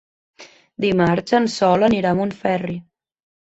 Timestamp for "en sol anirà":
1.41-2.15